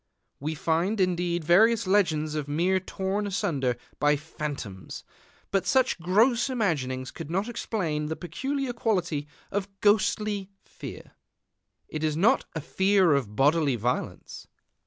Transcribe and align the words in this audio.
We 0.39 0.55
find, 0.55 0.99
indeed, 0.99 1.43
various 1.43 1.85
legends 1.85 2.33
of 2.33 2.47
men 2.47 2.81
torn 2.87 3.27
asunder 3.27 3.77
by 3.99 4.15
phantoms; 4.15 5.03
but 5.51 5.67
such 5.67 5.99
gross 6.01 6.49
imaginings 6.49 7.11
could 7.11 7.29
not 7.29 7.47
explain 7.47 8.07
the 8.07 8.15
peculiar 8.15 8.73
quality 8.73 9.27
of 9.51 9.67
ghostly 9.79 10.49
fear. 10.63 11.11
It 11.87 12.03
is 12.03 12.17
not 12.17 12.45
a 12.55 12.61
fear 12.61 13.13
of 13.13 13.35
bodily 13.35 13.75
violence. 13.75 14.47